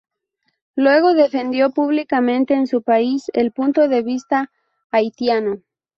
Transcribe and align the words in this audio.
Luego 0.75 1.13
defendió 1.13 1.69
públicamente 1.69 2.55
en 2.55 2.65
su 2.65 2.81
país 2.81 3.25
el 3.33 3.51
punto 3.51 3.87
de 3.87 4.01
vista 4.01 4.49
haitiano. 4.89 5.59